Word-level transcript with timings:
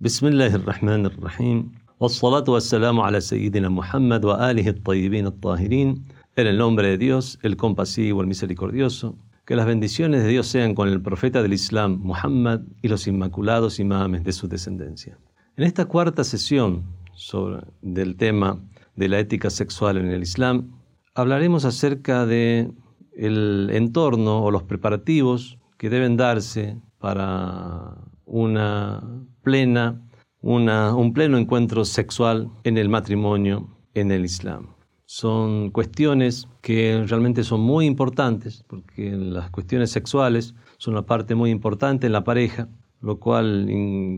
بسم 0.00 0.26
الله 0.26 0.54
الرحمن 0.54 1.06
الرحيم 1.06 1.72
والصلاة 2.00 2.44
والسلام 2.48 3.00
على 3.00 3.20
سيدنا 3.20 3.68
محمد 3.68 4.24
وآله 4.24 4.68
الطيبين 4.68 5.26
الطاهرين 5.26 6.04
En 6.36 6.46
el 6.46 6.58
nombre 6.58 6.88
de 6.88 6.98
Dios, 6.98 7.38
el 7.42 7.56
compasivo, 7.56 8.20
el 8.20 8.26
misericordioso, 8.26 9.16
que 9.46 9.56
las 9.56 9.64
bendiciones 9.64 10.22
de 10.22 10.28
Dios 10.28 10.46
sean 10.46 10.74
con 10.74 10.88
el 10.88 11.00
profeta 11.00 11.42
del 11.42 11.54
Islam, 11.54 11.98
Muhammad, 12.02 12.60
y 12.82 12.88
los 12.88 13.06
inmaculados 13.06 13.80
imames 13.80 14.22
de 14.22 14.32
su 14.32 14.46
descendencia. 14.46 15.18
En 15.56 15.64
esta 15.64 15.86
cuarta 15.86 16.24
sesión 16.24 16.84
sobre, 17.14 17.62
del 17.80 18.16
tema 18.16 18.60
de 18.96 19.08
la 19.08 19.18
ética 19.18 19.48
sexual 19.48 19.96
en 19.96 20.08
el 20.08 20.22
Islam, 20.22 20.72
hablaremos 21.14 21.64
acerca 21.64 22.26
de 22.26 22.70
el 23.16 23.70
entorno 23.72 24.44
o 24.44 24.50
los 24.50 24.64
preparativos 24.64 25.58
que 25.78 25.88
deben 25.88 26.18
darse 26.18 26.76
para 26.98 27.96
una 28.31 29.03
plena, 29.43 30.01
un 30.41 31.11
pleno 31.13 31.37
encuentro 31.37 31.83
sexual 31.83 32.49
en 32.63 32.77
el 32.77 32.87
matrimonio 32.87 33.67
en 33.93 34.09
el 34.09 34.23
Islam. 34.23 34.67
Son 35.05 35.69
cuestiones 35.69 36.47
que 36.61 37.03
realmente 37.05 37.43
son 37.43 37.59
muy 37.59 37.85
importantes, 37.85 38.63
porque 38.67 39.11
las 39.11 39.49
cuestiones 39.49 39.91
sexuales 39.91 40.55
son 40.77 40.93
una 40.93 41.05
parte 41.05 41.35
muy 41.35 41.49
importante 41.49 42.07
en 42.07 42.13
la 42.13 42.23
pareja, 42.23 42.69
lo 43.01 43.19
cual 43.19 43.67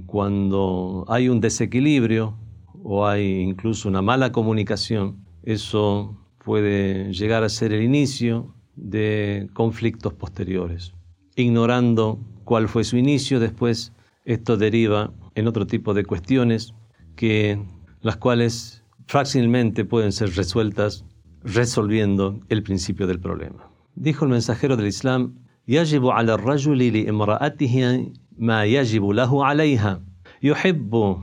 cuando 0.06 1.06
hay 1.08 1.28
un 1.28 1.42
desequilibrio 1.42 2.38
o 2.84 3.08
hay 3.08 3.40
incluso 3.40 3.90
una 3.90 4.04
mala 4.04 4.32
comunicación, 4.32 5.26
eso 5.42 6.16
puede 6.38 7.12
llegar 7.14 7.44
a 7.44 7.50
ser 7.50 7.74
el 7.74 7.82
inicio 7.82 8.54
de 8.76 9.50
conflictos 9.54 10.14
posteriores. 10.14 10.94
Ignorando 11.36 12.20
cuál 12.44 12.68
fue 12.68 12.84
su 12.84 12.98
inicio, 12.98 13.40
después 13.40 13.92
esto 14.25 14.57
deriva 14.57 15.13
en 15.35 15.47
otro 15.47 15.67
tipo 15.67 15.95
de 15.95 16.05
cuestiones 16.05 16.75
que 17.17 17.59
las 18.01 18.17
cuales 18.17 18.85
fácilmente 19.07 19.85
pueden 19.85 20.13
ser 20.13 20.35
resueltas 20.37 21.05
resolviendo 21.43 22.41
el 22.49 22.63
principio 22.63 23.07
del 23.07 23.21
problema. 23.21 23.71
Dijo 23.95 24.25
el 24.25 24.31
mensajero 24.31 24.77
del 24.77 24.87
Islam, 24.87 25.35
يجب 25.69 26.07
على 26.07 26.35
الرجل 26.35 26.93
لامرأته 26.93 28.07
ما 28.39 28.65
يجب 28.65 29.05
له 29.09 29.45
عليها 29.45 30.03
يحب 30.43 31.17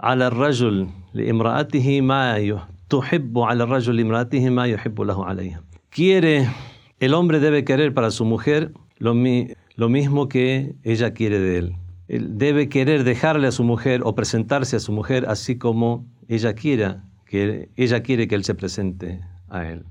على 0.00 0.26
الرجل 0.26 0.88
لامرأته 1.14 2.00
ما 2.00 2.58
تحب 2.88 3.38
على 3.38 3.62
الرجل 3.62 3.96
لامرأته 3.96 4.50
ما 4.50 4.66
يحب 4.66 5.00
له 5.00 5.24
عليها 5.24 5.62
quiere 5.90 6.48
el 7.00 7.12
hombre 7.14 7.40
debe 7.40 7.64
querer 7.64 7.92
para 7.92 8.10
su 8.10 8.24
mujer 8.24 8.72
lo, 8.98 9.14
lo 9.76 9.88
mismo 9.88 10.28
que 10.28 10.74
ella 10.82 11.12
quiere 11.12 11.38
de 11.38 11.58
él 11.58 11.76
él 12.07 12.37
debe 12.37 12.69
querer 12.69 13.03
dejarle 13.03 13.47
a 13.47 13.51
su 13.51 13.63
mujer 13.63 14.01
o 14.03 14.15
presentarse 14.15 14.75
a 14.75 14.79
su 14.79 14.91
mujer 14.91 15.25
así 15.27 15.57
como 15.57 16.05
ella 16.27 16.53
quiera 16.53 17.03
que 17.25 17.69
ella 17.75 18.01
quiere 18.01 18.27
que 18.27 18.35
él 18.35 18.43
se 18.43 18.55
presente 18.55 19.21
a 19.49 19.67
él. 19.67 19.83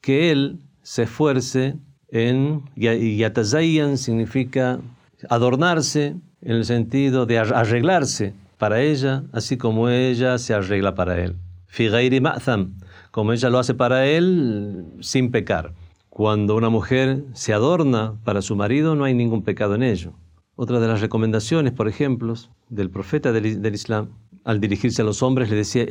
Que 0.00 0.30
él 0.30 0.60
se 0.82 1.02
esfuerce 1.02 1.76
en 2.10 2.62
yatazayyan 2.76 3.98
significa 3.98 4.80
adornarse 5.28 6.16
en 6.42 6.52
el 6.52 6.64
sentido 6.64 7.26
de 7.26 7.38
arreglarse 7.38 8.34
para 8.56 8.80
ella, 8.80 9.24
así 9.32 9.56
como 9.56 9.88
ella 9.88 10.38
se 10.38 10.54
arregla 10.54 10.94
para 10.94 11.22
él. 11.22 11.36
Figairi 11.66 12.20
ma'tham, 12.20 12.78
como 13.10 13.32
ella 13.32 13.50
lo 13.50 13.58
hace 13.58 13.74
para 13.74 14.06
él 14.06 14.86
sin 15.00 15.30
pecar. 15.30 15.72
Cuando 16.18 16.56
una 16.56 16.68
mujer 16.68 17.26
se 17.32 17.52
adorna 17.52 18.18
para 18.24 18.42
su 18.42 18.56
marido, 18.56 18.96
no 18.96 19.04
hay 19.04 19.14
ningún 19.14 19.42
pecado 19.44 19.76
en 19.76 19.84
ello. 19.84 20.14
Otra 20.56 20.80
de 20.80 20.88
las 20.88 21.00
recomendaciones, 21.00 21.72
por 21.72 21.86
ejemplo, 21.86 22.34
del 22.68 22.90
profeta 22.90 23.30
del, 23.30 23.72
Islam, 23.72 24.08
al 24.42 24.58
dirigirse 24.58 25.02
a 25.02 25.04
los 25.04 25.22
hombres, 25.22 25.48
le 25.48 25.54
decía: 25.54 25.86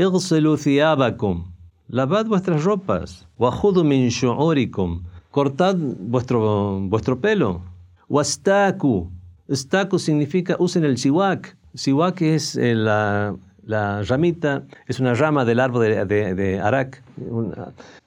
lavad 1.87 2.25
vuestras 2.25 2.65
ropas, 2.65 3.25
min 3.85 4.09
cortad 5.31 5.77
vuestro, 5.77 6.81
vuestro 6.81 7.21
pelo, 7.21 7.61
wastaku, 8.09 9.09
staku 9.49 9.97
significa 9.97 10.57
usen 10.59 10.83
el 10.83 10.97
siwak, 10.97 11.55
siwak 11.73 12.21
es 12.21 12.57
eh, 12.57 12.75
la, 12.75 13.33
la 13.67 14.01
ramita 14.03 14.63
es 14.87 14.99
una 14.99 15.13
rama 15.13 15.43
del 15.43 15.59
árbol 15.59 16.07
de, 16.07 16.61
Arak. 16.63 17.03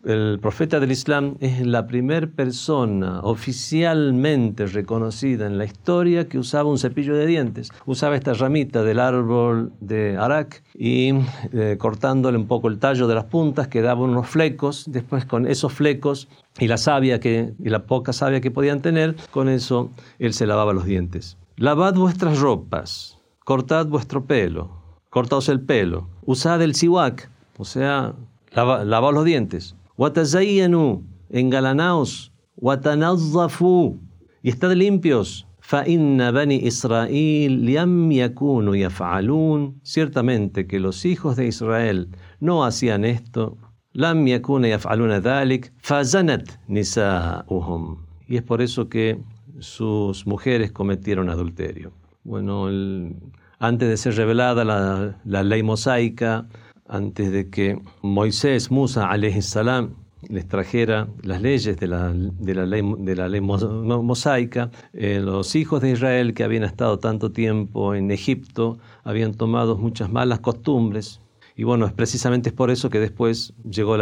el 0.05 0.39
profeta 0.41 0.81
del 0.81 0.91
Islam 0.91 1.37
es 1.41 1.67
la 1.67 1.87
primera 1.87 2.27
persona 2.27 3.21
oficialmente 3.21 4.67
reconocida 4.67 5.47
en 5.47 5.59
la 5.59 5.67
historia 5.67 6.29
que 6.29 6.39
usaba 6.39 6.71
un 6.71 6.79
cepillo 6.79 7.15
de 7.15 7.27
dientes. 7.27 7.71
Usaba 7.85 8.17
esta 8.17 8.33
ramita 8.33 8.83
del 8.83 8.99
árbol 8.99 9.73
de 9.81 10.17
Arak 10.17 10.63
y 10.75 11.13
eh, 11.53 11.77
cortándole 11.79 12.39
un 12.39 12.47
poco 12.47 12.69
el 12.69 12.79
tallo 12.79 13.07
de 13.07 13.15
las 13.15 13.25
puntas 13.25 13.69
quedaban 13.69 14.11
unos 14.11 14.29
flecos. 14.29 14.87
Después 14.89 15.27
con 15.27 15.47
esos 15.47 15.75
flecos 15.75 16.29
y 16.59 16.69
la 16.69 16.79
savia 16.79 17.21
que, 17.21 17.53
y 17.63 17.69
la 17.69 17.85
poca 17.85 18.15
savia 18.15 18.41
que 18.41 18.51
podían 18.51 18.81
tener, 18.81 19.15
con 19.31 19.51
eso 19.51 19.91
él 20.19 20.33
se 20.33 20.47
lavaba 20.47 20.73
los 20.73 20.87
dientes. 20.87 21.37
Lavad 21.57 21.95
vuestras 21.95 22.39
ropas, 22.39 23.19
cortad 23.45 23.87
vuestro 23.87 24.25
pelo 24.25 24.80
cortaos 25.10 25.50
el 25.50 25.62
pelo, 25.62 26.10
usad 26.26 26.62
el 26.62 26.76
siwak, 26.76 27.30
o 27.58 27.66
sea, 27.66 28.16
lava, 28.52 28.84
lavaos 28.84 29.14
los 29.14 29.26
dientes, 29.26 29.76
watazayyanu, 29.98 31.04
engalanaos, 31.30 32.32
watanazzafu, 32.58 34.00
y 34.42 34.50
estad 34.50 34.74
limpios, 34.74 35.46
فإن 35.66 36.32
بني 36.32 36.68
إسرائيل 36.68 37.76
لم 37.76 38.12
يكونوا 38.12 38.76
يفعلون 38.76 39.80
ciertamente 39.84 40.68
que 40.68 40.80
los 40.80 41.06
hijos 41.06 41.36
de 41.36 41.48
Israel 41.48 42.10
no 42.40 42.66
hacían 42.66 43.04
esto 43.04 43.58
لم 43.96 44.28
يكونوا 44.28 44.68
يفعلون 44.68 45.12
ذلك 45.12 45.74
فزنت 45.82 46.50
نساؤهم 46.70 47.98
y 48.28 48.36
es 48.36 48.44
por 48.44 48.62
eso 48.62 48.90
que 48.90 49.18
sus 49.60 50.28
mujeres 50.28 50.72
cometieron 50.72 51.30
adulterio 51.30 51.92
bueno 52.24 52.70
el, 52.70 53.16
antes 53.61 53.89
de 53.91 53.97
ser 53.99 54.17
revelada 54.17 54.65
la, 54.65 55.43
ley 55.45 55.63
mosaica, 55.63 56.49
antes 56.89 57.31
de 57.31 57.51
que 57.51 57.79
Moisés, 58.03 58.71
Musa, 58.71 59.09
salam, 59.43 59.95
les 60.29 60.49
trajera 60.49 61.09
las 61.23 61.41
leyes 61.43 61.79
de 61.79 61.87
la, 61.87 63.29
ley 63.29 63.41
mosaica, 63.41 64.71
eh, 64.95 65.21
los 65.23 65.55
hijos 65.55 65.83
de 65.83 65.93
Israel 65.93 66.35
que 66.35 66.43
habían 66.43 66.65
estado 66.65 66.99
tanto 66.99 67.33
tiempo 67.33 67.95
en 67.95 68.11
Egipto 68.11 68.79
habían 69.05 69.35
tomado 69.35 69.77
muchas 69.77 70.11
malas 70.11 70.41
costumbres. 70.41 71.21
Y 71.55 71.65
bueno, 71.65 71.85
es 71.85 71.93
precisamente 71.93 72.53
por 72.53 72.71
eso 72.71 72.89
que 72.89 72.99
después 72.99 73.53
llegó 73.71 73.97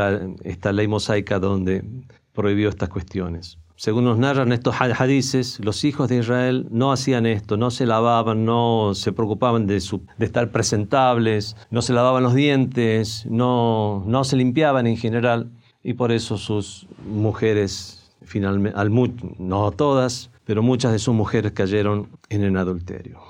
esta 0.44 0.72
ley 0.72 0.86
mosaica 0.86 1.40
donde 1.40 1.84
prohibió 2.32 2.68
estas 2.68 2.88
cuestiones. 2.88 3.58
Según 3.80 4.02
nos 4.06 4.18
narran 4.18 4.50
estos 4.50 4.74
hadices, 4.80 5.60
los 5.60 5.84
hijos 5.84 6.08
de 6.08 6.16
Israel 6.16 6.66
no 6.68 6.90
hacían 6.90 7.26
esto, 7.26 7.56
no 7.56 7.70
se 7.70 7.86
lavaban, 7.86 8.44
no 8.44 8.90
se 8.96 9.12
preocupaban 9.12 9.68
de, 9.68 9.76
estar 9.76 10.50
presentables, 10.50 11.54
no 11.70 11.80
se 11.80 11.92
lavaban 11.92 12.24
los 12.24 12.34
dientes, 12.34 13.24
no, 13.30 14.02
no 14.04 14.24
se 14.24 14.34
limpiaban 14.34 14.88
en 14.88 14.96
general, 14.96 15.52
y 15.84 15.94
por 15.94 16.10
eso 16.10 16.38
sus 16.38 16.88
mujeres, 17.06 18.10
finalmente, 18.24 18.74
no 19.38 19.70
todas, 19.70 20.32
pero 20.44 20.60
muchas 20.60 20.90
de 20.90 20.98
sus 20.98 21.14
mujeres 21.14 21.52
cayeron 21.52 22.08
en 22.30 22.42
el 22.42 22.56
adulterio. 22.56 23.20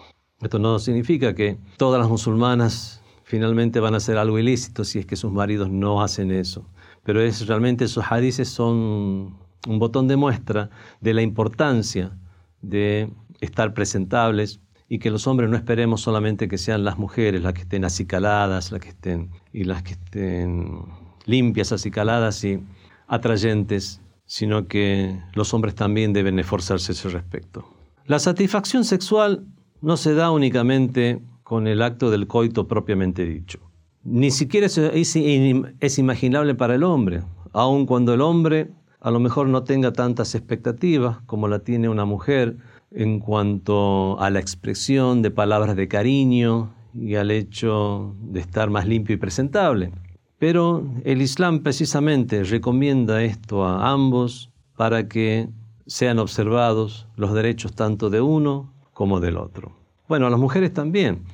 Esto 0.40 0.58
no 0.58 0.78
significa 0.78 1.34
que 1.34 1.58
todas 1.76 2.00
las 2.00 2.08
musulmanas 2.08 3.02
finalmente 3.22 3.80
van 3.80 3.92
a 3.92 3.98
hacer 3.98 4.16
algo 4.16 4.38
ilícito 4.38 4.84
si 4.84 4.98
es 4.98 5.04
que 5.04 5.16
sus 5.16 5.30
maridos 5.30 5.68
no 5.68 6.00
hacen 6.00 6.30
eso, 6.30 6.64
pero 7.02 7.20
es 7.20 7.46
realmente 7.46 7.84
esos 7.84 8.02
hadices 8.10 8.48
son 8.48 9.46
un 9.66 9.78
botón 9.78 10.08
de 10.08 10.16
muestra 10.16 10.70
de 11.00 11.14
la 11.14 11.22
importancia 11.22 12.16
de 12.62 13.10
estar 13.40 13.74
presentables 13.74 14.60
y 14.88 14.98
que 14.98 15.10
los 15.10 15.26
hombres 15.26 15.50
no 15.50 15.56
esperemos 15.56 16.00
solamente 16.00 16.48
que 16.48 16.58
sean 16.58 16.84
las 16.84 16.98
mujeres 16.98 17.42
las 17.42 17.52
que 17.52 17.62
estén 17.62 17.84
acicaladas, 17.84 18.72
las 18.72 18.80
que 18.80 18.88
estén 18.88 19.30
y 19.52 19.64
las 19.64 19.82
que 19.82 19.92
estén 19.92 20.82
limpias, 21.26 21.72
acicaladas 21.72 22.42
y 22.44 22.60
atrayentes, 23.06 24.00
sino 24.24 24.66
que 24.66 25.20
los 25.34 25.52
hombres 25.52 25.74
también 25.74 26.12
deben 26.12 26.38
esforzarse 26.38 26.92
a 26.92 26.94
ese 26.94 27.08
respecto. 27.10 27.68
La 28.06 28.18
satisfacción 28.18 28.84
sexual 28.84 29.44
no 29.82 29.96
se 29.96 30.14
da 30.14 30.30
únicamente 30.30 31.20
con 31.42 31.66
el 31.66 31.82
acto 31.82 32.10
del 32.10 32.26
coito 32.26 32.66
propiamente 32.66 33.24
dicho. 33.24 33.58
Ni 34.04 34.30
siquiera 34.30 34.66
es, 34.66 34.78
es 34.78 35.98
imaginable 35.98 36.54
para 36.54 36.74
el 36.74 36.82
hombre, 36.82 37.22
aun 37.52 37.84
cuando 37.84 38.14
el 38.14 38.22
hombre 38.22 38.70
a 39.00 39.10
lo 39.10 39.20
mejor 39.20 39.48
no 39.48 39.64
tenga 39.64 39.92
tantas 39.92 40.34
expectativas 40.34 41.18
como 41.26 41.48
la 41.48 41.60
tiene 41.60 41.88
una 41.88 42.04
mujer 42.04 42.56
en 42.90 43.20
cuanto 43.20 44.20
a 44.20 44.30
la 44.30 44.40
expresión 44.40 45.22
de 45.22 45.30
palabras 45.30 45.76
de 45.76 45.88
cariño 45.88 46.70
y 46.94 47.14
al 47.14 47.30
hecho 47.30 48.14
de 48.20 48.40
estar 48.40 48.70
más 48.70 48.86
limpio 48.86 49.14
y 49.14 49.18
presentable. 49.18 49.92
Pero 50.38 50.84
el 51.04 51.20
Islam 51.20 51.60
precisamente 51.62 52.44
recomienda 52.44 53.22
esto 53.22 53.64
a 53.64 53.90
ambos 53.90 54.50
para 54.76 55.08
que 55.08 55.48
sean 55.86 56.18
observados 56.18 57.06
los 57.16 57.32
derechos 57.34 57.74
tanto 57.74 58.10
de 58.10 58.20
uno 58.20 58.72
como 58.92 59.20
del 59.20 59.36
otro. 59.36 59.72
Bueno, 60.08 60.26
a 60.26 60.30
las 60.30 60.38
mujeres 60.38 60.72
también. 60.72 61.24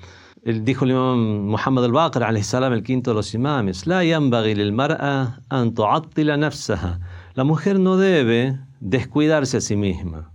El, 0.43 0.64
dijo 0.64 0.84
el 0.84 0.90
imam 0.93 1.46
Muhammad 1.46 1.84
al-Baqir, 1.84 2.22
el 2.22 2.82
quinto 2.82 3.11
de 3.11 3.14
los 3.14 3.32
imames, 3.34 3.87
La 3.87 4.05
La 7.34 7.42
mujer 7.42 7.81
no 7.81 7.96
debe 7.96 8.60
descuidarse 8.78 9.56
a 9.56 9.60
sí 9.60 9.75
misma. 9.75 10.31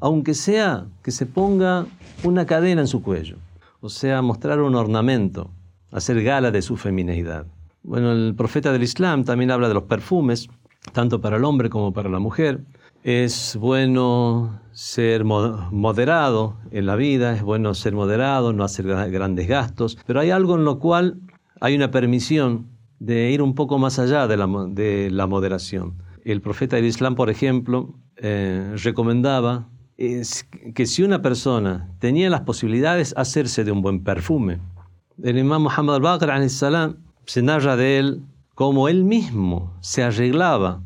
Aunque 0.00 0.32
sea 0.32 0.86
que 1.02 1.10
se 1.10 1.26
ponga 1.26 1.84
una 2.24 2.46
cadena 2.46 2.80
en 2.80 2.86
su 2.86 3.02
cuello. 3.02 3.36
O 3.82 3.90
sea, 3.90 4.22
mostrar 4.22 4.62
un 4.62 4.76
ornamento, 4.76 5.50
hacer 5.90 6.22
gala 6.22 6.50
de 6.50 6.62
su 6.62 6.78
femineidad. 6.78 7.44
Bueno, 7.82 8.12
el 8.12 8.34
profeta 8.34 8.72
del 8.72 8.82
Islam 8.82 9.24
también 9.24 9.50
habla 9.50 9.68
de 9.68 9.74
los 9.74 9.82
perfumes, 9.82 10.48
tanto 10.92 11.20
para 11.20 11.36
el 11.36 11.44
hombre 11.44 11.68
como 11.68 11.92
para 11.92 12.08
la 12.08 12.18
mujer. 12.18 12.60
Es 13.04 13.58
bueno 13.60 14.58
ser 14.72 15.24
moderado 15.24 16.56
en 16.70 16.86
la 16.86 16.96
vida, 16.96 17.34
es 17.34 17.42
bueno 17.42 17.74
ser 17.74 17.92
moderado, 17.92 18.54
no 18.54 18.64
hacer 18.64 18.86
grandes 18.86 19.48
gastos, 19.48 19.98
pero 20.06 20.20
hay 20.20 20.30
algo 20.30 20.54
en 20.54 20.64
lo 20.64 20.78
cual 20.78 21.20
hay 21.60 21.76
una 21.76 21.90
permisión 21.90 22.71
de 23.04 23.32
ir 23.32 23.42
un 23.42 23.54
poco 23.54 23.78
más 23.78 23.98
allá 23.98 24.28
de 24.28 24.36
la, 24.36 25.26
moderación. 25.26 25.94
El 26.24 26.40
profeta 26.40 26.76
del 26.76 26.84
Islam, 26.84 27.16
por 27.16 27.30
ejemplo, 27.30 27.94
eh, 28.16 28.76
recomendaba 28.82 29.68
que 29.96 30.86
si 30.86 31.02
una 31.02 31.20
persona 31.20 31.88
tenía 31.98 32.30
las 32.30 32.42
posibilidades, 32.42 33.12
hacerse 33.16 33.64
de 33.64 33.72
un 33.72 33.82
buen 33.82 34.04
perfume. 34.04 34.60
El 35.22 35.38
imam 35.38 35.62
Muhammad 35.62 35.96
al-Baqir 35.96 36.30
se 37.26 37.42
narra 37.42 37.76
de 37.76 37.98
él 37.98 38.22
cómo 38.54 38.88
él 38.88 39.04
mismo 39.04 39.72
se 39.80 40.04
arreglaba 40.04 40.82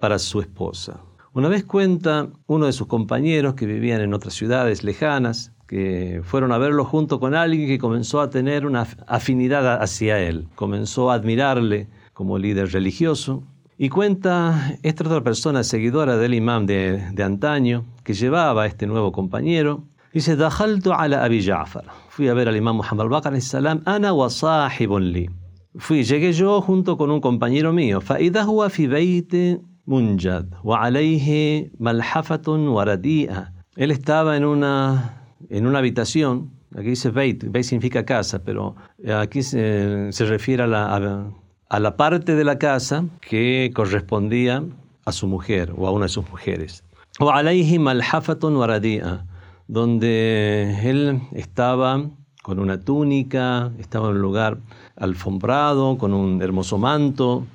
para 0.00 0.18
su 0.18 0.40
esposa. 0.40 1.00
Una 1.32 1.48
vez 1.48 1.64
cuenta 1.64 2.28
uno 2.46 2.66
de 2.66 2.72
sus 2.72 2.88
compañeros 2.88 3.54
que 3.54 3.66
vivían 3.66 4.00
en 4.00 4.14
otras 4.14 4.34
ciudades 4.34 4.82
lejanas, 4.82 5.52
que 5.70 6.20
fueron 6.24 6.50
a 6.50 6.58
verlo 6.58 6.84
junto 6.84 7.20
con 7.20 7.36
alguien 7.36 7.68
que 7.68 7.78
comenzó 7.78 8.20
a 8.20 8.28
tener 8.28 8.66
una 8.66 8.88
afinidad 9.06 9.80
hacia 9.80 10.18
él, 10.18 10.48
comenzó 10.56 11.12
a 11.12 11.14
admirarle 11.14 11.86
como 12.12 12.38
líder 12.38 12.72
religioso. 12.72 13.44
Y 13.78 13.88
cuenta 13.88 14.76
esta 14.82 15.04
otra 15.04 15.20
persona 15.22 15.62
seguidora 15.62 16.16
del 16.16 16.34
imán 16.34 16.66
de, 16.66 17.14
antaño 17.24 17.84
que 18.02 18.14
llevaba 18.14 18.64
a 18.64 18.66
este 18.66 18.88
nuevo 18.88 19.12
compañero. 19.12 19.84
Dice, 20.12 20.34
Dajaltu 20.34 20.92
ala 20.92 21.22
Abi 21.22 21.40
Ja'far. 21.40 21.84
Fui 22.08 22.26
a 22.26 22.34
ver 22.34 22.48
al 22.48 22.56
imán 22.56 22.74
Muhammad 22.74 23.06
al-Bakr 23.06 23.40
salam, 23.40 23.80
ana 23.84 24.12
wa 24.12 24.28
sahibun 24.28 25.12
li. 25.12 25.30
Fui, 25.76 26.02
llegué 26.02 26.32
yo 26.32 26.60
junto 26.60 26.96
con 26.96 27.12
un 27.12 27.20
compañero 27.20 27.72
mío. 27.72 28.00
Fa'idahu 28.00 28.68
fi 28.70 28.88
bayte 28.88 29.60
munjad, 29.86 30.46
wa 30.64 30.82
alayhi 30.82 31.70
malhafatun 31.78 32.68
waradi'a. 32.70 33.52
Él 33.76 33.92
estaba 33.92 34.36
en 34.36 34.44
una 34.44 35.19
en 35.48 35.66
una 35.66 35.78
habitación, 35.78 36.50
aquí 36.76 36.90
dice 36.90 37.10
Beit, 37.10 37.44
Beit 37.50 37.64
significa 37.64 38.04
casa, 38.04 38.42
pero 38.44 38.76
aquí 39.16 39.42
se, 39.42 40.10
refiere 40.18 40.64
a 40.64 40.66
la, 40.66 41.96
parte 41.96 42.34
de 42.34 42.44
la 42.44 42.58
casa 42.58 43.04
que 43.20 43.70
correspondía 43.74 44.62
a 45.04 45.12
su 45.12 45.26
mujer 45.26 45.72
o 45.76 45.86
a 45.86 45.90
una 45.92 46.04
de 46.04 46.10
sus 46.10 46.28
mujeres. 46.28 46.84
O 47.18 47.30
alayhim 47.30 47.82
malhafatun 47.82 48.56
waradia, 48.56 49.24
donde 49.66 50.76
él 50.84 51.20
estaba 51.32 52.04
con 52.42 52.58
una 52.58 52.80
túnica, 52.80 53.70
estaba 53.78 54.08
en 54.08 54.16
un 54.16 54.22
lugar 54.22 54.58
alfombrado, 54.96 55.98
con 55.98 56.14
un 56.14 56.42
hermoso 56.42 56.78
manto, 56.78 57.46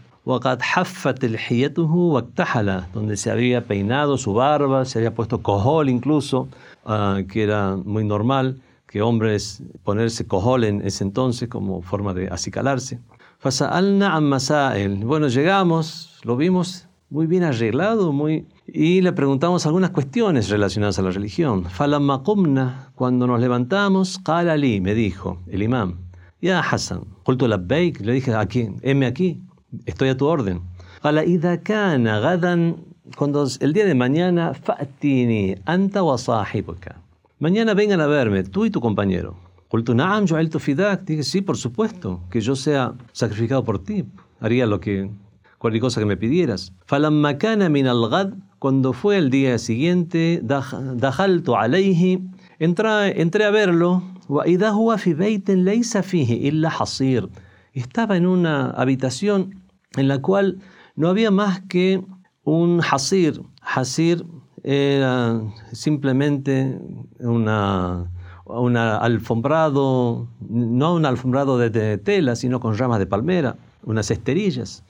donde 2.93 3.15
se 3.15 3.29
había 3.31 3.65
peinado 3.65 4.17
su 4.17 4.33
barba, 4.33 4.85
se 4.85 4.97
había 4.97 5.13
puesto 5.13 5.41
cojol 5.41 5.87
incluso, 5.89 6.47
ah, 6.85 7.19
que 7.29 7.43
era 7.43 7.75
muy 7.75 8.03
normal 8.03 8.59
que 8.87 9.01
hombres 9.01 9.61
ponerse 9.83 10.25
cojol 10.25 10.63
en 10.63 10.81
ese 10.81 11.03
entonces 11.03 11.47
como 11.49 11.81
forma 11.81 12.13
de 12.13 12.27
acicalarse. 12.27 12.99
Bueno, 15.03 15.27
llegamos, 15.27 16.19
lo 16.23 16.37
vimos 16.37 16.87
muy 17.09 17.27
bien 17.27 17.43
arreglado, 17.43 18.11
muy 18.11 18.47
y 18.67 19.01
le 19.01 19.13
preguntamos 19.13 19.65
algunas 19.65 19.91
cuestiones 19.91 20.49
relacionadas 20.49 20.97
a 20.97 21.03
la 21.03 21.11
religión. 21.11 21.65
Falamaqumna, 21.65 22.91
cuando 22.95 23.27
nos 23.27 23.39
levantamos, 23.39 24.17
qala 24.19 24.57
me 24.57 24.93
dijo 24.95 25.37
el 25.51 25.61
imam, 25.61 25.97
ya 26.41 26.61
Hassan, 26.61 27.01
qultu 27.23 27.47
labbaik, 27.47 27.99
le 28.01 28.13
dije 28.13 28.33
aquí, 28.33 28.69
heme 28.81 29.05
aquí, 29.05 29.39
estoy 29.85 30.09
a 30.09 30.17
tu 30.17 30.25
orden. 30.25 30.61
Qala 31.01 31.23
idha 31.25 31.61
kana 31.61 32.19
gadan, 32.19 32.77
cuando 33.17 33.47
el 33.59 33.73
día 33.73 33.85
de 33.85 33.95
mañana, 33.95 34.53
fa'tini 34.53 35.55
anta 35.65 36.03
wa 36.03 36.17
sahibuka. 36.17 36.95
Mañana 37.39 37.73
vengan 37.73 38.01
a 38.01 38.07
verme, 38.07 38.43
tú 38.43 38.65
y 38.65 38.69
tu 38.69 38.79
compañero. 38.79 39.35
Qultu 39.67 39.93
na'am 39.93 40.27
ju'iltu 40.27 40.59
fidak, 40.59 41.03
dije 41.03 41.23
sí, 41.23 41.41
por 41.41 41.57
supuesto, 41.57 42.21
que 42.29 42.39
yo 42.39 42.55
sea 42.55 42.93
sacrificado 43.11 43.63
por 43.63 43.83
ti, 43.83 44.05
haría 44.39 44.65
lo 44.65 44.79
que 44.79 45.09
cualquier 45.57 45.81
cosa 45.81 45.99
que 45.99 46.05
me 46.05 46.17
pidieras. 46.17 46.71
Falamma 46.85 47.37
kana 47.37 47.69
min 47.69 47.87
al-ghad, 47.87 48.33
cuando 48.59 48.93
fue 48.93 49.17
el 49.17 49.29
día 49.29 49.57
siguiente, 49.57 50.39
dajaltu 50.43 51.55
alayhi, 51.55 52.23
entré, 52.59 53.45
a 53.45 53.51
verlo, 53.51 54.01
estaba 57.73 58.17
en 58.17 58.25
una 58.25 58.69
habitación 58.71 59.61
en 59.97 60.07
la 60.07 60.21
cual 60.21 60.59
no 60.95 61.09
había 61.09 61.31
más 61.31 61.61
que 61.61 62.03
un 62.43 62.81
hasir. 62.89 63.41
Hasir 63.61 64.25
era 64.63 65.41
simplemente 65.73 66.79
una, 67.19 68.09
un 68.45 68.77
alfombrado, 68.77 70.27
no 70.49 70.95
un 70.95 71.05
alfombrado 71.05 71.57
de, 71.57 71.97
tela, 71.97 72.35
sino 72.35 72.59
con 72.59 72.77
ramas 72.77 72.99
de 72.99 73.05
palmera, 73.05 73.57
unas 73.83 74.09
esterillas. 74.11 74.83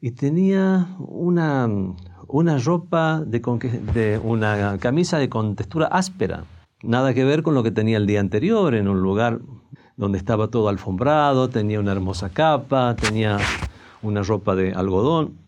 Y 0.00 0.10
tenía 0.10 0.86
una, 0.98 1.68
una 2.28 2.58
ropa 2.58 3.22
de, 3.26 3.40
de 3.94 4.20
una 4.22 4.78
camisa 4.78 5.18
de 5.18 5.28
con 5.28 5.56
textura 5.56 5.86
áspera, 5.86 6.44
nada 6.82 7.14
que 7.14 7.24
ver 7.24 7.42
con 7.42 7.54
lo 7.54 7.62
que 7.62 7.70
tenía 7.70 7.96
el 7.96 8.06
día 8.06 8.20
anterior, 8.20 8.74
en 8.74 8.88
un 8.88 9.00
lugar 9.00 9.40
donde 9.96 10.18
estaba 10.18 10.48
todo 10.48 10.68
alfombrado, 10.68 11.48
tenía 11.48 11.80
una 11.80 11.92
hermosa 11.92 12.30
capa, 12.30 12.96
tenía 12.96 13.38
una 14.02 14.22
ropa 14.22 14.54
de 14.54 14.72
algodón. 14.72 15.38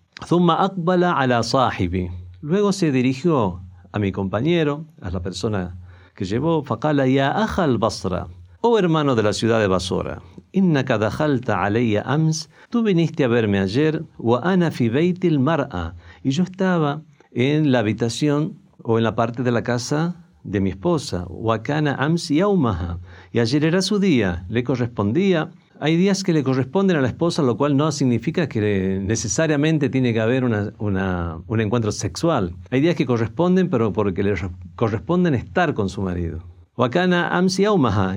Luego 2.40 2.73
se 2.73 2.92
dirigió 2.92 3.61
a 3.92 3.99
mi 3.99 4.12
compañero, 4.12 4.85
a 5.00 5.11
la 5.11 5.20
persona 5.20 5.76
que 6.14 6.25
llevó, 6.25 6.62
faqala 6.62 7.06
ya 7.06 7.30
al 7.30 7.78
basra, 7.78 8.28
oh 8.61 8.78
hermano 8.78 9.14
de 9.14 9.23
la 9.23 9.32
ciudad 9.32 9.61
de 9.61 9.66
Basora, 9.66 10.23
innaka 10.52 10.99
dakhalta 10.99 11.62
alayya 11.62 12.02
ams, 12.02 12.49
tú 12.70 12.82
viniste 12.82 13.25
a 13.25 13.28
verme 13.28 13.59
ayer, 13.59 14.02
wa 14.18 14.40
ana 14.42 14.70
fi 14.70 14.90
mar'a, 15.38 15.94
y 16.23 16.30
yo 16.30 16.42
estaba 16.42 17.02
en 17.32 17.70
la 17.70 17.80
habitación 17.80 18.59
o 18.82 18.99
en 18.99 19.04
la 19.04 19.14
parte 19.14 19.42
de 19.42 19.50
la 19.50 19.62
casa 19.62 20.25
de 20.46 20.60
mi 20.60 20.70
esposa, 20.70 21.26
y 23.32 23.38
ayer 23.38 23.64
era 23.64 23.82
su 23.82 23.98
día, 23.98 24.46
le 24.48 24.64
correspondía. 24.64 25.50
Hay 25.78 25.96
días 25.96 26.22
que 26.22 26.32
le 26.32 26.42
corresponden 26.42 26.96
a 26.96 27.02
la 27.02 27.08
esposa, 27.08 27.42
lo 27.42 27.56
cual 27.58 27.76
no 27.76 27.92
significa 27.92 28.48
que 28.48 28.98
necesariamente 29.02 29.90
tiene 29.90 30.14
que 30.14 30.20
haber 30.20 30.44
un 30.44 31.60
encuentro 31.60 31.92
sexual. 31.92 32.54
Hay 32.70 32.80
días 32.80 32.94
que 32.94 33.04
corresponden, 33.04 33.68
pero 33.68 33.92
porque 33.92 34.22
le 34.22 34.34
corresponden 34.74 35.34
estar 35.34 35.74
con 35.74 35.90
su 35.90 36.00
marido. 36.00 36.42
Wakana 36.76 37.36
amsi 37.36 37.64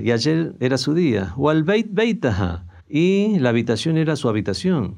y 0.02 0.10
ayer 0.10 0.54
era 0.60 0.78
su 0.78 0.94
día. 0.94 1.34
Wal 1.36 1.64
beit 1.64 1.88
beitaha, 1.92 2.64
y 2.88 3.38
la 3.38 3.50
habitación 3.50 3.98
era 3.98 4.16
su 4.16 4.28
habitación. 4.28 4.96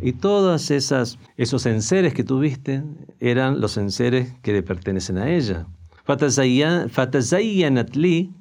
Y 0.00 0.12
todas 0.12 0.70
esas 0.70 1.18
esos 1.36 1.66
enseres 1.66 2.14
que 2.14 2.24
tuviste 2.24 2.82
eran 3.20 3.60
los 3.60 3.76
enseres 3.76 4.32
que 4.42 4.52
le 4.52 4.62
pertenecen 4.62 5.18
a 5.18 5.30
ella. 5.30 5.66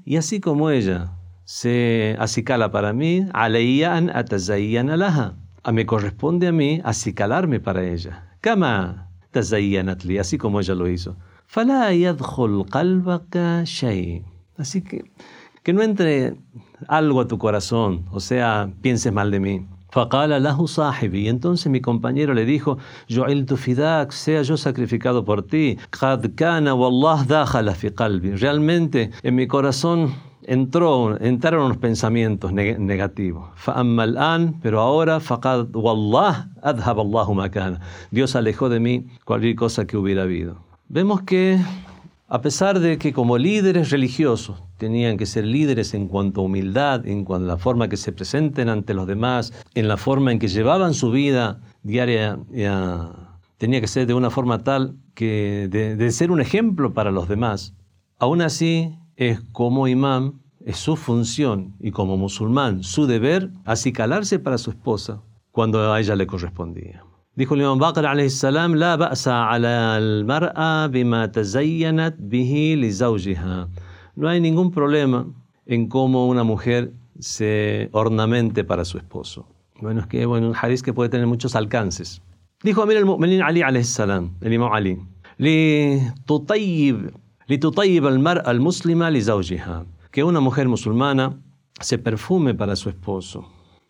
Y 0.06 0.18
así 0.18 0.40
como 0.40 0.70
ella 0.70 1.12
se 1.46 2.16
acicala 2.20 2.72
para 2.72 2.94
mí, 2.94 3.26
alayyan 3.34 4.10
atazayyana 4.10 4.98
laha. 4.98 5.36
A 5.64 5.72
me 5.72 5.86
corresponde 5.86 6.48
a 6.48 6.52
mí 6.52 6.82
acicalarme 6.84 7.60
para 7.60 7.84
ella. 7.84 8.30
Kama 8.42 9.10
así 10.20 10.38
como 10.38 10.60
ella 10.60 10.76
lo 10.76 10.90
hizo. 10.90 11.16
Así 14.58 14.82
que 14.82 15.04
que 15.64 15.72
no 15.74 15.82
entre 15.82 16.36
algo 16.88 17.22
a 17.22 17.28
tu 17.28 17.38
corazón, 17.38 18.06
o 18.12 18.20
sea, 18.20 18.72
pienses 18.82 19.14
mal 19.14 19.32
de 19.32 19.40
mí. 19.40 19.66
Y 21.14 21.28
entonces 21.28 21.72
mi 21.72 21.82
compañero 21.82 22.34
le 22.34 22.46
dijo, 22.46 22.78
tu 23.46 23.58
fidak, 23.58 24.12
sea 24.12 24.42
yo 24.42 24.58
sacrificado 24.58 25.24
por 25.24 25.44
ti. 25.44 25.78
Realmente 28.40 29.12
en 29.22 29.36
mi 29.36 29.48
corazón 29.48 30.14
entró, 30.44 31.20
entraron 31.22 31.66
unos 31.66 31.78
pensamientos 31.78 32.54
negativos. 32.54 33.50
pero 34.62 34.82
ahora 34.82 35.20
Dios 38.12 38.36
alejó 38.36 38.70
de 38.70 38.80
mí 38.80 39.08
cualquier 39.26 39.56
cosa 39.56 39.86
que 39.86 39.98
hubiera 39.98 40.24
habido. 40.24 40.58
Vemos 40.90 41.22
que 41.22 41.60
a 42.28 42.42
pesar 42.42 42.80
de 42.80 42.98
que 42.98 43.14
como 43.14 43.38
líderes 43.38 43.92
religiosos 43.92 44.62
tenían 44.84 45.16
que 45.16 45.26
ser 45.26 45.46
líderes 45.46 45.94
en 45.94 46.10
cuanto 46.10 46.42
a 46.42 46.44
humildad, 46.44 47.08
en 47.08 47.24
cuanto 47.24 47.46
a 47.46 47.54
la 47.56 47.58
forma 47.58 47.88
que 47.88 47.96
se 47.96 48.12
presenten 48.12 48.68
ante 48.68 48.94
los 48.94 49.08
demás, 49.08 49.54
en 49.76 49.88
la 49.88 49.96
forma 49.96 50.34
en 50.34 50.40
que 50.40 50.50
llevaban 50.50 50.94
su 50.94 51.10
vida 51.10 51.62
diaria, 51.84 52.38
tenía 53.58 53.80
que 53.80 53.88
ser 53.88 54.08
de 54.08 54.14
una 54.14 54.30
forma 54.30 54.58
tal 54.70 54.98
que 55.14 55.70
de 55.72 56.12
ser 56.12 56.32
un 56.32 56.42
ejemplo 56.42 56.94
para 56.94 57.12
los 57.12 57.30
demás. 57.30 57.74
Aún 58.20 58.42
así, 58.42 58.94
es 59.16 59.40
como 59.54 59.88
imán, 59.88 60.42
es 60.66 60.78
su 60.78 60.98
función 60.98 61.76
y 61.80 61.92
como 61.92 62.18
musulmán 62.18 62.84
su 62.84 63.06
deber 63.06 63.52
acicalarse 63.64 64.38
para 64.38 64.58
su 64.58 64.72
esposa 64.72 65.22
cuando 65.52 65.94
a 65.94 66.00
ella 66.02 66.16
le 66.18 66.28
correspondía. 66.28 67.06
Dijo 67.36 67.56
el 67.56 67.62
imam 67.62 67.80
Bakr 67.80 68.30
salam, 68.30 68.74
la 68.74 68.98
ba'sa 68.98 69.50
ala 69.50 69.96
al-mar'a 69.96 70.90
bima 70.92 71.32
tazayyanat 71.32 72.16
bihi 72.20 72.76
li. 72.76 72.92
No 74.16 74.30
hay 74.30 74.40
ningún 74.40 74.72
problema 74.72 75.26
en 75.66 75.88
cómo 75.88 76.28
una 76.28 76.44
mujer 76.44 76.94
se 77.20 77.90
ornamente 77.92 78.64
para 78.64 78.86
su 78.86 78.98
esposo. 78.98 79.48
Bueno, 79.82 80.02
es 80.02 80.08
que 80.08 80.26
bueno, 80.26 80.50
un 80.50 80.56
hadith 80.60 80.82
que 80.82 80.94
puede 80.94 81.10
tener 81.10 81.28
muchos 81.28 81.56
alcances. 81.56 82.22
Dijo 82.64 82.82
Amir 82.82 82.98
al-Mu'minin 82.98 83.42
Ali 83.42 83.62
alayhi 83.62 83.84
salam, 83.84 84.36
el 84.42 84.54
imam 84.54 84.72
Ali, 84.72 84.98
li 85.38 86.00
tutayyib 86.26 87.12
que 90.12 90.24
una 90.24 90.40
mujer 90.40 90.68
musulmana 90.70 91.42
se 91.80 91.98
perfume 91.98 92.54
para 92.54 92.76
su 92.76 92.90
esposo. 92.90 93.50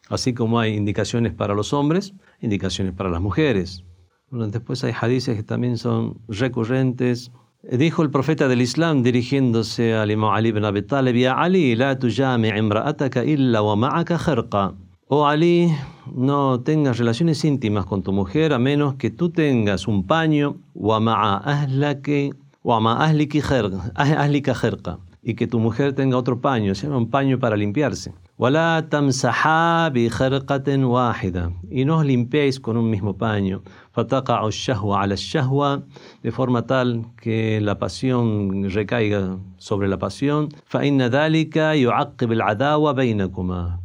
Así 0.09 0.33
como 0.33 0.59
hay 0.59 0.73
indicaciones 0.75 1.33
para 1.33 1.53
los 1.53 1.73
hombres, 1.73 2.13
indicaciones 2.41 2.93
para 2.93 3.09
las 3.09 3.21
mujeres. 3.21 3.83
después 4.31 4.83
hay 4.83 4.93
hadices 4.99 5.35
que 5.37 5.43
también 5.43 5.77
son 5.77 6.17
recurrentes. 6.27 7.31
Dijo 7.71 8.03
el 8.03 8.09
profeta 8.09 8.49
del 8.49 8.61
Islam 8.61 9.03
dirigiéndose 9.03 9.95
al 9.95 10.11
imam 10.11 10.31
Ali 10.31 10.49
ibn 10.49 10.65
Abi 10.65 10.81
Talib, 10.81 11.15
Ya 11.15 11.33
Ali, 11.35 11.77
la 11.77 11.97
tujami 11.97 12.49
imra'ataka 12.49 13.23
illa 13.23 13.61
wa 13.61 13.77
ma'aka 13.77 14.17
kharqa. 14.17 14.73
Oh 15.07 15.25
Ali, 15.25 15.73
no 16.13 16.59
tengas 16.59 16.97
relaciones 16.97 17.45
íntimas 17.45 17.85
con 17.85 18.03
tu 18.03 18.11
mujer 18.11 18.51
a 18.51 18.59
menos 18.59 18.95
que 18.95 19.11
tú 19.11 19.29
tengas 19.29 19.87
un 19.87 20.05
paño, 20.05 20.57
wa 20.75 20.99
ma'a 20.99 21.37
ahlaki 21.37 22.31
y 25.23 25.35
que 25.35 25.47
tu 25.47 25.59
mujer 25.59 25.93
tenga 25.93 26.17
otro 26.17 26.41
paño, 26.41 26.75
se 26.75 26.87
llama 26.87 26.97
un 26.97 27.09
paño 27.09 27.39
para 27.39 27.55
limpiarse. 27.55 28.11
Y 31.69 31.85
no 31.85 31.97
os 31.97 32.05
limpiéis 32.05 32.59
con 32.59 32.77
un 32.77 32.89
mismo 32.89 33.15
paño. 33.15 33.61
De 36.23 36.31
forma 36.31 36.65
tal 36.65 37.05
que 37.21 37.61
la 37.61 37.77
pasión 37.77 38.69
recaiga 38.71 39.37
sobre 39.57 39.87
la 39.87 39.99
pasión. 39.99 40.49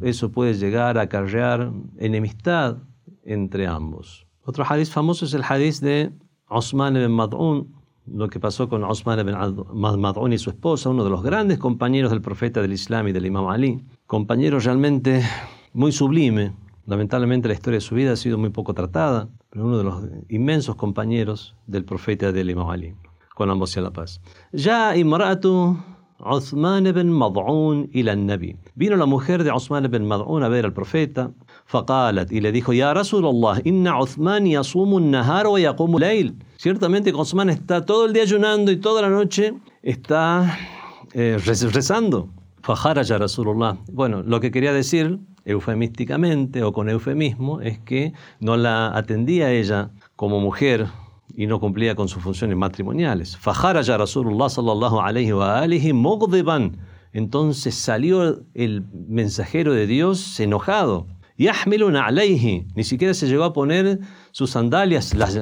Eso 0.01 0.31
puede 0.31 0.53
llegar 0.55 0.97
a 0.97 1.01
acarrear 1.01 1.71
enemistad 1.99 2.77
entre 3.23 3.67
ambos. 3.67 4.25
Otro 4.45 4.65
hadith 4.67 4.89
famoso 4.89 5.25
es 5.25 5.35
el 5.35 5.43
hadith 5.47 5.79
de 5.81 6.11
Osman 6.47 6.95
ibn 6.95 7.11
Mad'un, 7.11 7.67
lo 8.07 8.27
que 8.27 8.39
pasó 8.39 8.67
con 8.67 8.83
Osman 8.83 9.19
ibn 9.19 9.35
Mad'un 9.75 10.33
y 10.33 10.39
su 10.39 10.49
esposa, 10.49 10.89
uno 10.89 11.03
de 11.03 11.11
los 11.11 11.21
grandes 11.21 11.59
compañeros 11.59 12.09
del 12.09 12.21
profeta 12.21 12.63
del 12.63 12.73
Islam 12.73 13.09
y 13.09 13.11
del 13.11 13.27
Imam 13.27 13.47
Ali 13.47 13.79
Compañero 14.08 14.58
realmente 14.60 15.22
muy 15.72 15.92
sublime. 15.92 16.52
Lamentablemente 16.86 17.48
la 17.48 17.54
historia 17.54 17.78
de 17.78 17.80
su 17.80 17.94
vida 17.94 18.12
ha 18.12 18.16
sido 18.16 18.36
muy 18.36 18.50
poco 18.50 18.74
tratada, 18.74 19.28
pero 19.50 19.64
uno 19.64 19.78
de 19.78 19.84
los 19.84 20.04
inmensos 20.28 20.76
compañeros 20.76 21.54
del 21.66 21.84
profeta 21.84 22.30
del 22.30 22.50
Imam 22.50 22.68
Ali. 22.68 22.94
Con 23.34 23.50
ambos 23.50 23.70
sea 23.70 23.82
la 23.82 23.90
paz. 23.90 24.20
Ya 24.52 24.96
imratu 24.96 25.76
Uthman 26.20 26.86
ibn 26.86 27.10
Mad'un 27.10 27.90
ila 27.92 28.14
nabi 28.14 28.56
Vino 28.76 28.96
la 28.96 29.06
mujer 29.06 29.42
de 29.42 29.50
Uthman 29.50 29.84
ibn 29.86 30.06
Mad'un 30.06 30.42
a 30.42 30.48
ver 30.48 30.64
al 30.64 30.72
profeta. 30.72 31.30
فقالت 31.66 32.30
y 32.30 32.40
le 32.40 32.52
dijo, 32.52 32.72
Ya 32.72 32.94
Rasulullah, 32.94 33.60
inna 33.64 34.00
Uthman 34.00 34.46
yasumu 34.46 34.98
an-nahar 34.98 35.46
wa 35.46 35.58
yaqumu 35.58 35.98
layl. 35.98 36.34
Ciertamente 36.56 37.12
Uthman 37.12 37.50
está 37.50 37.84
todo 37.84 38.06
el 38.06 38.12
día 38.12 38.22
ayunando 38.22 38.70
y 38.70 38.76
toda 38.76 39.02
la 39.02 39.08
noche 39.08 39.54
está 39.82 40.56
eh, 41.14 41.38
rezando. 41.44 42.28
Fajaraya 42.69 43.17
Rasulullah. 43.17 43.77
Bueno, 43.91 44.21
lo 44.21 44.39
que 44.39 44.51
quería 44.51 44.71
decir, 44.71 45.17
eufemísticamente 45.43 46.61
o 46.61 46.71
con 46.71 46.87
eufemismo, 46.87 47.61
es 47.61 47.79
que 47.79 48.13
no 48.39 48.57
la 48.57 48.95
atendía 48.95 49.51
ella 49.51 49.89
como 50.15 50.39
mujer 50.39 50.85
y 51.33 51.47
no 51.47 51.59
cumplía 51.59 51.95
con 51.95 52.07
sus 52.07 52.21
funciones 52.21 52.55
matrimoniales. 52.55 53.35
Fajaraya 53.37 53.97
Rasulullah 53.97 54.49
sallallahu 54.49 54.99
alayhi 54.99 55.31
wa 55.31 55.61
alihi 55.61 55.93
mogdeban. 55.93 56.77
Entonces 57.11 57.73
salió 57.73 58.43
el 58.53 58.85
mensajero 58.93 59.73
de 59.73 59.87
Dios 59.87 60.39
enojado. 60.39 61.07
Yahmilun 61.39 61.95
alayhi. 61.95 62.67
Ni 62.75 62.83
siquiera 62.83 63.15
se 63.15 63.25
llegó 63.25 63.45
a 63.45 63.53
poner 63.53 63.99
sus 64.32 64.50
sandalias, 64.50 65.14
las, 65.14 65.38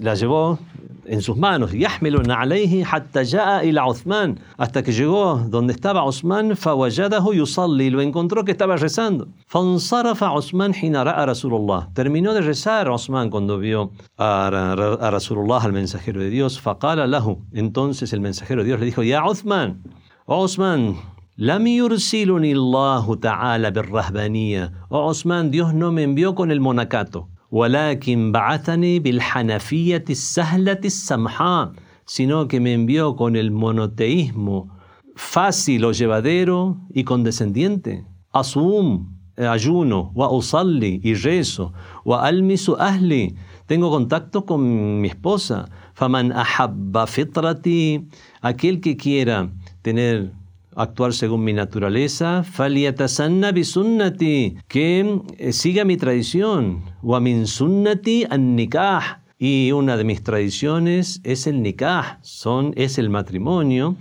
las 0.00 0.20
llevó 0.20 0.58
en 1.06 1.22
sus 1.22 1.36
manos. 1.36 1.72
يحمل 1.72 2.30
alayhi 2.30 2.82
hatta 2.82 3.22
ja'a 3.24 3.64
ila 3.64 3.86
Uthman, 3.86 4.40
hasta 4.56 4.82
que 4.82 4.92
llegó 4.92 5.40
donde 5.48 5.72
estaba 5.72 6.04
Uthman, 6.04 6.56
fawajadahu 6.56 7.32
yusalli, 7.32 7.90
lo 7.90 8.00
encontró 8.00 8.44
que 8.44 8.52
estaba 8.52 8.76
rezando. 8.76 9.28
فانصرف 9.48 10.24
عثمان 10.24 10.74
حين 10.74 10.96
رأى 10.96 11.24
رسول 11.26 11.54
الله. 11.54 11.94
Terminó 11.94 12.34
de 12.34 12.40
rezar 12.40 12.90
Uthman 12.90 13.30
cuando 13.30 13.58
vio 13.58 13.92
a, 14.16 14.48
a, 14.48 15.06
a 15.06 15.10
Rasulullah, 15.10 15.62
al 15.62 15.72
mensajero 15.72 16.20
de 16.20 16.30
Dios. 16.30 16.60
فقال 16.60 17.10
له, 17.10 17.38
entonces 17.52 18.12
el 18.12 18.20
mensajero 18.20 18.62
de 18.62 18.68
Dios 18.68 18.80
le 18.80 18.86
dijo, 18.86 19.02
Ya 19.02 19.24
Uthman, 19.24 19.82
oh 20.26 20.44
Uthman, 20.44 20.96
Lam 21.40 21.66
yursiluni 21.68 22.52
Allahu 22.52 23.16
ta'ala 23.16 23.70
birrahbaniyya. 23.70 24.72
Oh 24.90 25.06
Osman, 25.06 25.52
Dios 25.52 25.72
no 25.72 25.92
me 25.92 26.02
envió 26.02 26.34
con 26.34 26.50
el 26.50 26.58
monacato. 26.58 27.28
Walakin 27.53 28.31
ba'athani 28.33 28.99
bil 28.99 29.19
sahlati 29.21 30.89
samha, 30.89 31.71
sino 32.03 32.47
que 32.47 32.59
me 32.59 32.73
envió 32.73 33.15
con 33.15 33.35
el 33.35 33.51
monoteísmo 33.51 34.71
fácil 35.15 35.85
o 35.85 35.91
llevadero 35.91 36.77
y 36.91 37.03
condescendiente. 37.03 38.07
Asum, 38.31 39.19
eh, 39.37 39.45
ayuno, 39.45 40.11
wa 40.15 40.31
usalli 40.31 40.99
y 41.03 41.13
rezo, 41.13 41.73
wa 42.03 42.25
almisu 42.25 42.75
ahli, 42.79 43.35
tengo 43.67 43.91
contacto 43.91 44.47
con 44.47 45.01
mi 45.01 45.07
esposa. 45.07 45.69
Faman 45.93 46.31
ahabba 46.31 47.05
fitrati, 47.05 48.09
aquel 48.41 48.81
que 48.81 48.97
quiera 48.97 49.51
tener 49.83 50.33
actuar 50.74 51.12
según 51.12 51.44
mi 51.44 51.52
naturaleza, 51.52 52.44
فَلْيَتَسَنَّ 52.44 53.52
bisunnati, 53.52 54.56
que 54.68 55.20
eh, 55.38 55.52
siga 55.52 55.84
mi 55.84 55.96
tradición, 55.96 56.82
وَمِن 57.02 57.46
sunnati 57.46 58.24
an-nikah, 58.28 59.22
y 59.38 59.70
una 59.72 59.96
de 59.96 60.04
mis 60.04 60.22
tradiciones 60.22 61.20
es 61.22 61.46
el 61.46 61.62
nikah, 61.62 62.18
son, 62.22 62.72
es 62.76 62.98
el 62.98 63.08
matrimonio 63.08 63.96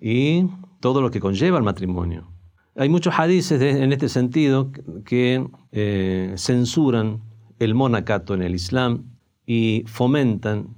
y 0.00 0.46
todo 0.80 1.00
lo 1.00 1.10
que 1.10 1.20
conlleva 1.20 1.56
el 1.56 1.64
matrimonio. 1.64 2.28
Hay 2.76 2.88
muchos 2.88 3.14
hadices 3.18 3.60
en 3.62 3.92
este 3.92 4.08
sentido 4.08 4.70
que 5.04 5.46
eh, 5.72 6.34
censuran 6.36 7.22
el 7.58 7.74
monacato 7.74 8.34
en 8.34 8.42
el 8.42 8.54
Islam 8.54 9.04
y 9.46 9.84
fomentan 9.86 10.76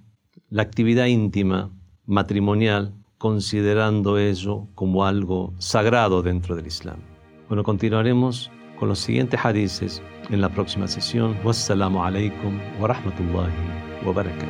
la 0.49 0.63
actividad 0.63 1.07
íntima 1.07 1.71
matrimonial 2.07 2.95
considerando 3.20 4.18
eso 4.18 4.68
como 4.74 5.06
algo 5.06 5.54
sagrado 5.60 6.24
dentro 6.24 6.56
del 6.56 6.66
Islam. 6.66 6.98
Bueno, 7.50 7.64
continuaremos 7.64 8.50
con 8.80 8.90
los 8.90 9.00
siguientes 9.00 9.40
hadices 9.44 10.02
en 10.30 10.42
la 10.42 10.50
próxima 10.50 10.88
sesión. 10.88 11.38
Wassalamu 11.44 12.02
alaikum 12.04 12.58
wa 12.80 12.88
rahmatullahi 12.88 13.52
wa 14.06 14.14
barakatuh. 14.14 14.48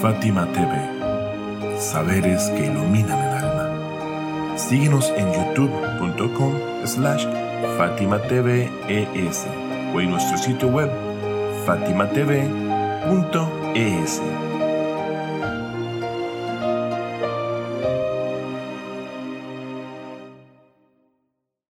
Fátima 0.00 0.46
TV, 0.52 1.78
saberes 1.78 2.48
que 2.56 2.66
iluminan 2.66 3.18
el 3.18 3.34
alma. 3.44 4.56
Síguenos 4.56 5.12
en 5.16 5.32
youtube.com 5.32 6.54
slash 6.84 7.26
Fátima 7.76 8.18
TV 8.22 8.70
ES 8.88 9.46
o 9.94 10.00
en 10.00 10.10
nuestro 10.10 10.38
sitio 10.38 10.68
web 10.68 10.90
fatimatv.es. 11.66 12.48